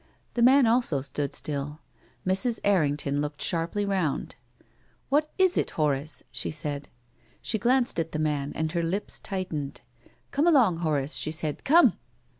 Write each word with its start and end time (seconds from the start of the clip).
The 0.33 0.41
man 0.41 0.65
also 0.65 1.01
stood 1.01 1.31
still. 1.31 1.79
Mrs. 2.25 2.59
Errington 2.63 3.21
looked 3.21 3.39
sharply 3.39 3.85
round." 3.85 4.35
What 5.09 5.31
is 5.37 5.57
it, 5.59 5.69
Horace?" 5.77 6.23
she 6.31 6.49
said. 6.49 6.89
She 7.39 7.59
glanced 7.59 7.99
at 7.99 8.11
the 8.11 8.17
man, 8.17 8.51
and 8.55 8.71
her 8.71 8.81
lips 8.81 9.19
tight 9.19 9.49
ened." 9.51 9.81
Come 10.31 10.47
along, 10.47 10.77
Horace," 10.77 11.17
she 11.17 11.29
said." 11.29 11.63
Come 11.65 11.99